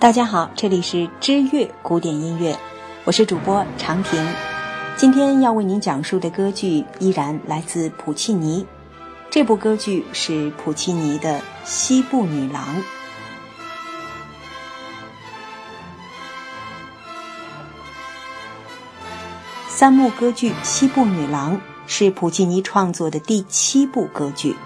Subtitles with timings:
[0.00, 2.58] 大家好，这里是知乐古典音乐，
[3.04, 4.26] 我是主播长亭。
[4.96, 8.64] 今天要为您讲述的歌剧依然来自普契尼，
[9.30, 12.64] 这部歌剧是普契尼的《西部女郎》。
[19.68, 24.56] 三幕歌剧《西部女郎》是普契尼创作的第七部歌剧，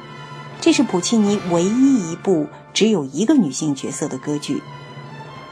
[0.61, 4.63] 这是普契尼唯一一部只有一个女性角色的歌剧。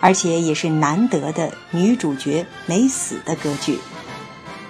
[0.02, 3.78] 而且也是难得的女主角没死的歌剧，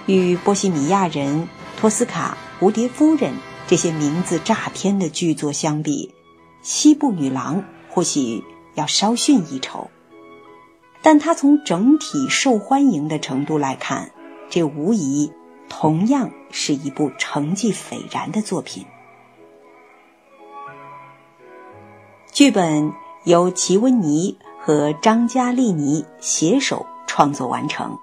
[0.05, 1.37] 与《波西米亚人》
[1.75, 3.33] 《托斯卡》《蝴蝶夫人》
[3.67, 6.13] 这些名字炸天的剧作相比，
[6.61, 8.43] 《西部女郎》或许
[8.75, 9.89] 要稍逊一筹。
[11.01, 14.11] 但它从整体受欢迎的程度来看，
[14.51, 15.31] 这无疑
[15.67, 18.85] 同样是一部成绩斐然的作品。
[22.31, 24.37] 剧本由齐温尼。
[24.65, 27.97] 和张嘉利尼携手创作完成。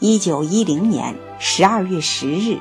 [0.00, 2.58] 一九一零年十二月十日，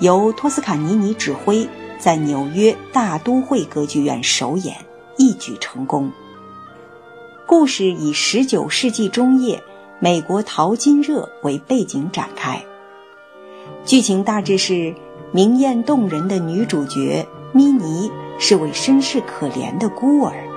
[0.00, 1.68] 由托斯卡尼尼指挥，
[2.00, 4.74] 在纽约大都会歌剧院首演，
[5.16, 6.10] 一举成功。
[7.46, 9.62] 故事以十九世纪中叶
[10.00, 12.60] 美国淘金热为背景展开。
[13.84, 14.92] 剧情大致是：
[15.30, 20.47] 明艳动人的女主角咪妮是位身世可怜的孤儿。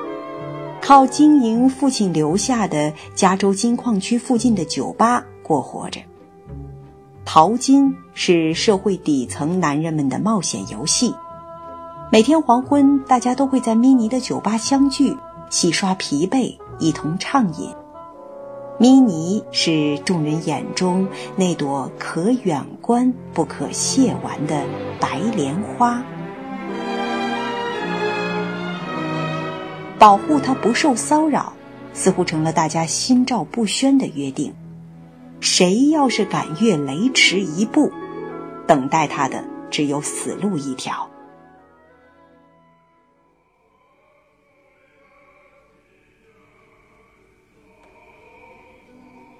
[0.82, 6.02] 靠经营父亲留下的加州金矿区附近的酒吧过活着。
[7.24, 11.14] 淘金是社会底层男人们的冒险游戏。
[12.12, 15.16] 每天黄昏，大家都会在咪妮的酒吧相聚，
[15.50, 17.70] 洗刷疲惫，一同畅饮。
[18.80, 24.66] 咪妮是众人眼中那朵可远观不可亵玩的
[25.00, 26.04] 白莲花。
[30.02, 31.54] 保护他不受骚扰，
[31.94, 34.52] 似乎成了大家心照不宣的约定。
[35.42, 37.92] 谁要是敢越雷池一步，
[38.66, 41.08] 等待他的只有死路一条。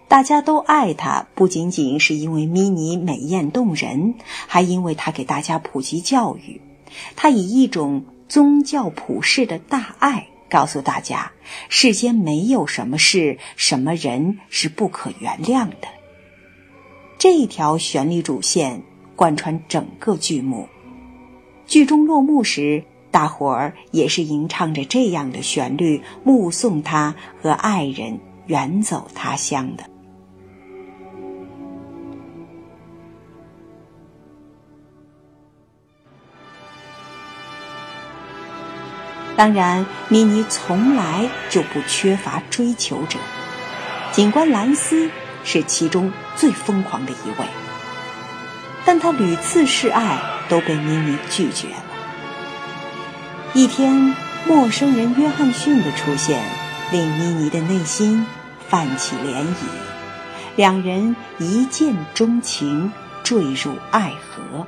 [0.08, 4.14] 大家都爱他，不仅仅是因为咪妮美艳动人，
[4.46, 6.62] 还因为他给大家普及教育。
[7.16, 10.28] 他以一种宗教普世的大爱。
[10.52, 11.32] 告诉大家，
[11.70, 15.88] 世间没有什么事、什么人是不可原谅的。
[17.18, 18.84] 这一条旋律主线
[19.16, 20.68] 贯穿整个剧目。
[21.66, 29.91] 剧中落幕时，大伙儿也是吟唱着这样的旋律，目送他和爱人远走他乡的。
[39.42, 43.18] 当然，咪妮从来就不缺乏追求者。
[44.12, 45.10] 警官兰斯
[45.44, 47.48] 是其中最疯狂的一位，
[48.86, 51.84] 但他屡次示爱都被咪妮拒绝了。
[53.54, 54.16] 一天，
[54.46, 56.40] 陌生人约翰逊的出现
[56.92, 58.24] 令咪妮的内心
[58.70, 59.66] 泛起涟漪，
[60.56, 62.94] 两人一见钟情，
[63.24, 64.68] 坠入爱河。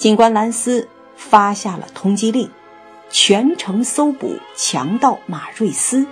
[0.00, 2.48] 警官兰斯发下了通缉令，
[3.10, 6.06] 全城搜捕强盗马瑞斯。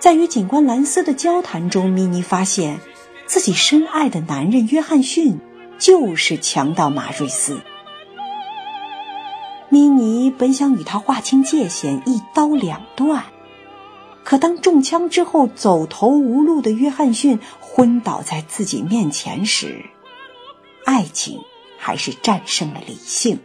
[0.00, 2.80] 在与警官兰斯的交谈中，米妮发现
[3.26, 5.38] 自己深爱的男人约翰逊
[5.78, 7.60] 就是强盗马瑞斯。
[9.68, 13.22] 米妮本想与他划清界限，一刀两断，
[14.24, 19.84] 可当中枪之后走投无路的约翰逊昏倒在自己面前时，
[20.84, 21.38] 爱情。
[21.84, 23.38] 还是战胜了理性。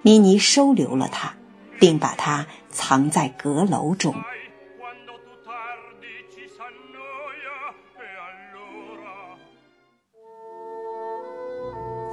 [0.00, 1.34] 米妮收留了他，
[1.78, 4.14] 并把他藏在阁楼中。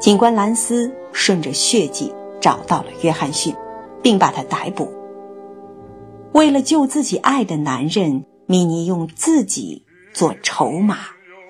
[0.01, 3.55] 警官兰斯顺着血迹找到了约翰逊，
[4.03, 4.93] 并把他逮捕。
[6.33, 10.97] 为了救自己爱的男人，米妮用自己做筹码，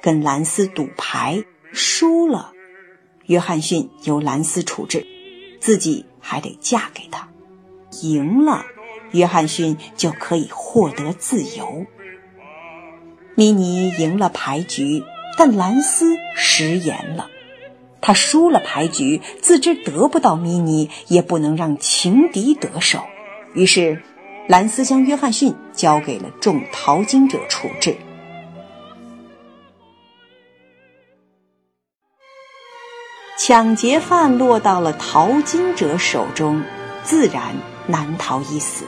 [0.03, 2.51] 跟兰斯赌牌，输了。
[3.27, 5.05] 约翰逊由兰斯处置，
[5.59, 7.29] 自己还得嫁给他。
[8.01, 8.65] 赢了，
[9.11, 11.85] 约翰逊就可以获得自由。
[13.35, 15.03] 米妮赢了牌局，
[15.37, 17.29] 但兰斯食言了。
[18.01, 22.99] 他输了牌局，自知得不到米妮，也不能让情敌得手。
[23.53, 24.03] 于是，
[24.47, 27.95] 兰斯将约翰逊交给了众淘金者处置。
[33.37, 36.63] 抢劫犯落到了淘金者手中，
[37.03, 37.53] 自然
[37.85, 38.85] 难逃一死。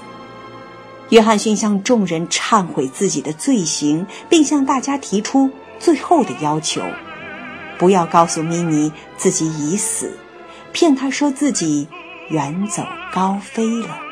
[1.09, 6.81] 约翰逊向众人忏悔自己的罪行，并向大家提出最后的要求：
[7.77, 10.17] 不要告诉咪妮自己已死，
[10.71, 11.89] 骗他说自己
[12.29, 14.06] 远走高飞了。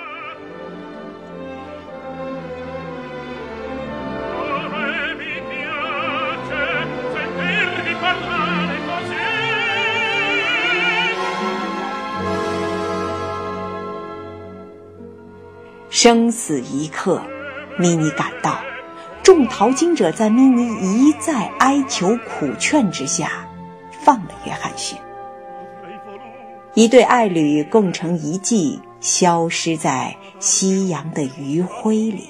[16.06, 17.19] 生死一刻，
[17.80, 18.60] 咪咪赶到，
[19.24, 23.50] 众淘金者在咪咪一再哀求苦劝之下，
[24.04, 25.00] 放了约翰逊。
[26.75, 32.30] 一对爱侣共成一骑，消失在夕阳的余晖里。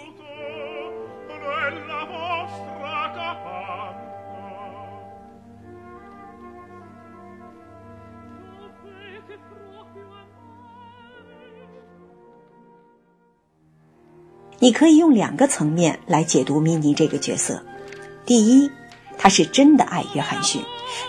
[14.60, 17.62] 你可以用两个层面来解读米妮这个角色：
[18.26, 18.72] 第一，
[19.18, 20.62] 他是真的爱约翰逊，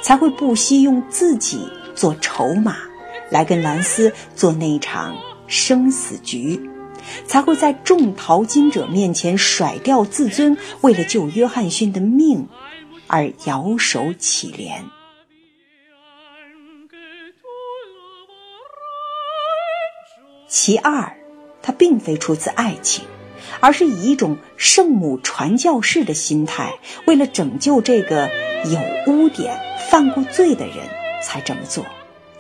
[0.02, 2.76] 才会不惜用自己做筹码，
[3.31, 5.16] 来跟兰斯做那一场
[5.46, 6.60] 生死局，
[7.26, 12.48] 才会在众淘金者面前甩掉自尊，为了救约翰逊的命
[13.06, 14.82] 而摇手乞怜。
[20.48, 21.16] 其二，
[21.62, 23.04] 他并非出自爱情。
[23.61, 26.75] 而是以一种圣母传教士的心态，
[27.06, 28.31] 为了拯救这个
[28.65, 29.59] 有污点、
[29.91, 30.77] 犯过罪的人，
[31.23, 31.85] 才这么做，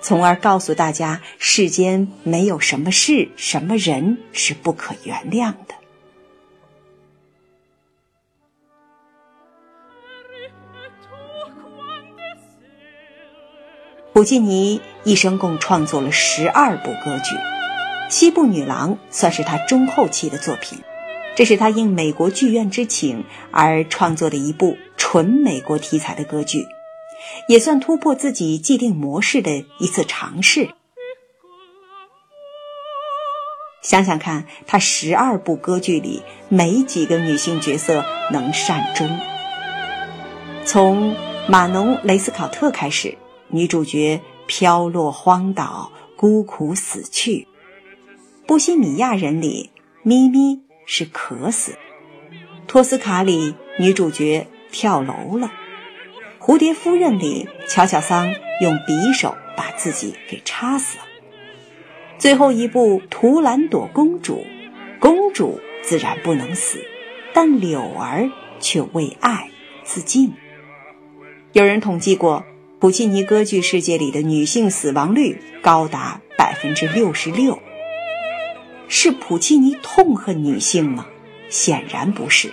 [0.00, 5.74] 从而告诉大家，世间没有什么事、什么人是不可原谅的。
[14.12, 17.34] 普契尼一生共创作了十二部歌剧，
[18.08, 20.78] 《西部女郎》算是他中后期的作品。
[21.34, 26.66] 这是他应美国剧院之请而创作的一部纯美国题材的歌剧，
[27.46, 30.70] 也算突破自己既定模式的一次尝试。
[33.82, 39.06] 想想看，他十二部歌剧里没几个女性角色能善终。
[40.64, 41.14] 从
[41.46, 43.16] 马农·雷斯考特开始，
[43.48, 47.46] 女主角飘落荒岛，孤苦死去；
[48.46, 49.70] 波西米亚人里，
[50.02, 50.60] 咪咪。
[50.88, 51.72] 是渴死，
[52.68, 55.50] 托斯卡里女主角跳楼了，
[56.38, 61.04] 蝴蝶夫人里乔乔桑用匕首把自己给插死了。
[62.18, 64.46] 最后一部图兰朵公主，
[65.00, 66.78] 公主自然不能死，
[67.34, 69.50] 但柳儿却为爱
[69.82, 70.34] 自尽。
[71.52, 72.44] 有人统计过，
[72.78, 77.58] 普契尼歌剧世界里的女性死亡率高达百分之六十六。
[78.88, 81.06] 是普契尼痛恨女性吗？
[81.48, 82.52] 显然不是。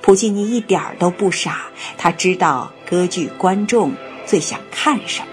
[0.00, 1.66] 普契尼一点儿都不傻，
[1.96, 3.92] 他知道歌剧观众
[4.26, 5.26] 最想看什么。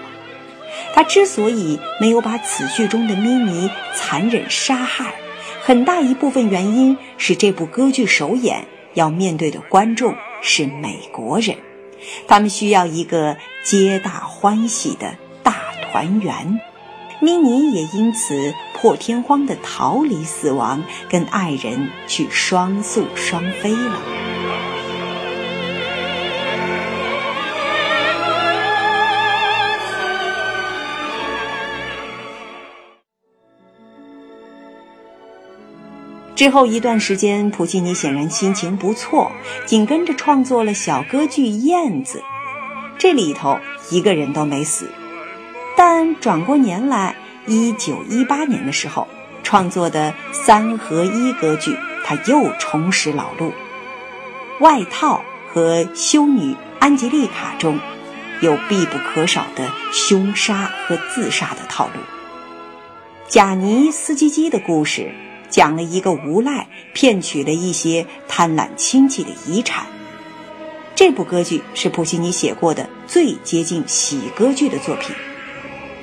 [0.94, 5.14] 他之所以没有把此剧中的咪妮残忍杀害，
[5.62, 11.56] 很大一部分原因是这部歌剧首演要面对的观众是美国人，
[12.26, 16.60] 他们需要一个皆大欢喜的大团圆。
[17.20, 24.00] 咪妮也因此破天荒地逃离死亡，跟爱人去双宿双飞了。
[36.34, 39.30] 之后一段时间，普契尼显然心情不错，
[39.66, 42.18] 紧跟着创作了小歌剧《燕子》，
[42.96, 43.58] 这里头
[43.90, 44.88] 一个人都没死。
[45.76, 47.14] 但转过年来，
[47.50, 49.08] 一九一八年的时候
[49.42, 53.52] 创作的三合一歌剧，他又重拾老路。
[54.60, 55.20] 外套
[55.52, 57.76] 和修女安吉丽卡中
[58.40, 61.94] 有必不可少的凶杀和自杀的套路。
[63.26, 65.10] 贾尼斯基基的故事
[65.48, 69.86] 讲了一个无赖骗取了一些贪婪亲戚的遗产。
[70.94, 75.16] 这部歌剧是普希尼写过的最接近喜歌剧的作品。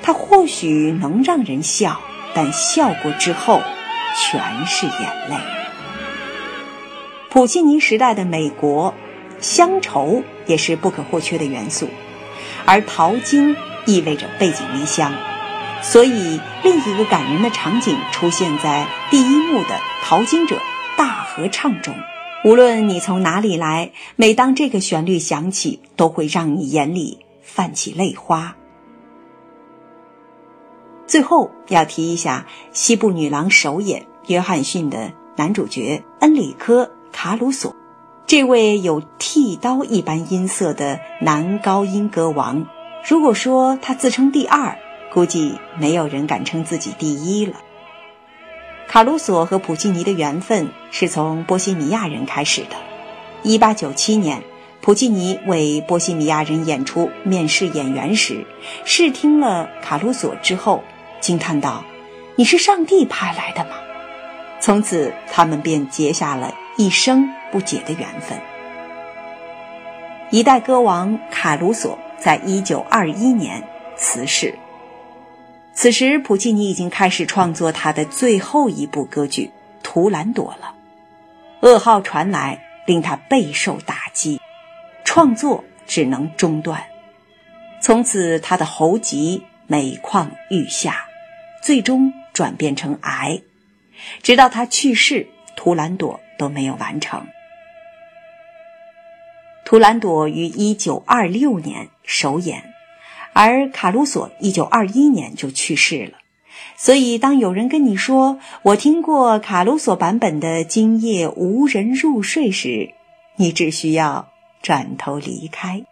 [0.08, 2.00] 它或许能让人笑，
[2.34, 3.62] 但笑过之后
[4.16, 5.36] 全是眼泪。
[7.30, 8.94] 普契尼时代的美国，
[9.42, 11.90] 乡愁也是不可或缺的元素，
[12.66, 13.54] 而淘金
[13.86, 15.12] 意味着背井离乡，
[15.82, 20.58] 所以另一个感人的场景出现在第一幕的淘金者
[20.96, 21.94] 大合唱中。
[22.46, 28.56] 无论你从哪里来，每当这个旋律响起，都会让你眼里泛起泪花。
[31.08, 36.84] 最后要提一下西部女郎首演约翰逊的男主角恩里科·
[37.14, 37.74] 卡鲁索，
[38.26, 42.68] 这位有剃刀一般音色的男高音歌王。
[43.08, 44.78] 如果说他自称第二，
[45.14, 47.54] 估计没有人敢称自己第一了。
[48.90, 52.76] 卡鲁索和普契尼的缘分是从波西米亚人开始的。
[53.44, 54.44] 一八九七年，
[54.82, 58.46] 普契尼为波西米亚人演出面试演员时，
[58.84, 60.84] 试听了卡鲁索之后，
[61.20, 61.84] 惊叹道
[62.36, 63.76] ：“你是上帝派来的吗？”
[64.60, 68.40] 从此，他们便结下了一生不解的缘分。
[70.30, 73.64] 一代歌王卡鲁索在一九二一年
[73.96, 74.58] 辞世。
[75.74, 79.46] 此时，普契尼已经开始创作他的最后一部歌剧
[79.84, 80.74] 《图兰朵》了。
[81.62, 84.42] 噩耗传来，令他备受打击，
[85.04, 86.84] 创作只能中断。
[87.80, 91.07] 从此，他的喉疾每况愈下，
[91.68, 93.42] 最终转变成癌。
[94.24, 95.26] 直到他去世，
[95.58, 97.20] 《图兰朵》都没有完成。
[99.66, 102.64] 《图兰朵》于一九二六年首演。
[103.34, 106.14] 而卡鲁索一九二一年就去世了，
[106.78, 112.94] 所以当有人跟你说我听过卡鲁索版本的《今夜无人入睡》时，
[113.36, 114.30] 你只需要
[114.62, 115.84] 转头离开。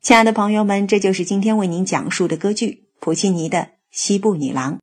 [0.00, 4.74] 亲爱的朋友们，这就是今天为您讲述的歌剧《普契尼的西部女郎》。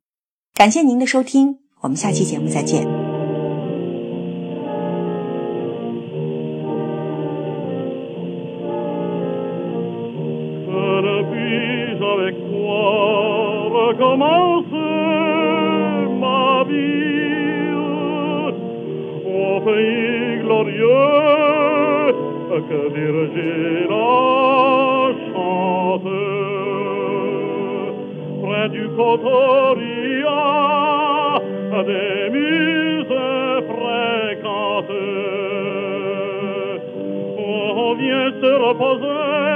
[0.54, 2.84] 感谢您的收听，我们下期节目再见。
[28.68, 30.42] Du Cotoria
[31.86, 33.20] des muses
[33.68, 34.90] fréquentes
[37.38, 39.54] on vient se reposer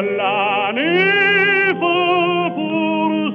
[0.00, 3.32] la nef poursuivie.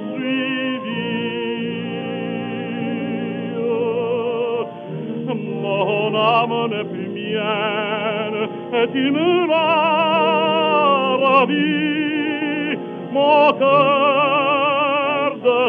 [5.61, 8.39] Mon âme n'est plus mienne,
[8.73, 12.77] et tu me l'as ravi.
[13.11, 14.36] Mon cœur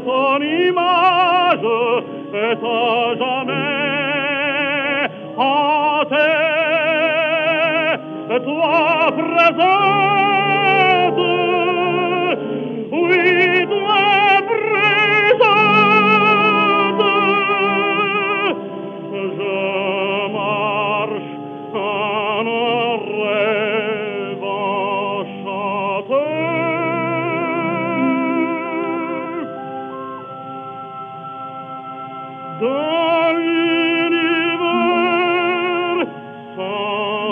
[0.05, 1.69] ton image
[2.35, 3.88] est à jamais
[5.37, 6.17] hantée.
[8.45, 10.38] Toi présent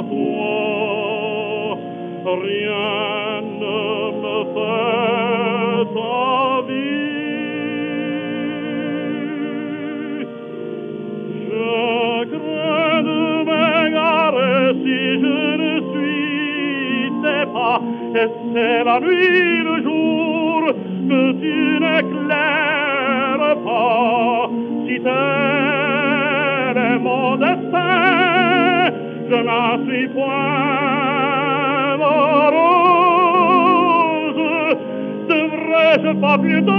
[0.03, 1.79] toi,
[2.25, 3.79] rien ne
[4.23, 7.07] me fait envie.
[11.49, 11.71] Je
[12.33, 17.11] crains de m'égarer si je ne suis
[17.53, 17.79] pas,
[18.15, 20.61] et c'est la nuit, le jour,
[21.09, 24.51] que tu n'éclaires pas,
[24.87, 27.37] si tel est mon
[29.29, 31.17] je n'en suis point
[32.01, 32.83] heureuse
[35.29, 36.73] devrais-je pas plutôt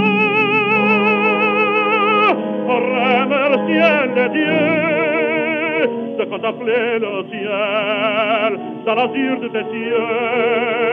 [2.68, 5.88] remercier les dieux
[6.18, 8.52] de contempler le ciel
[8.86, 10.87] dans l'azur de tes yeux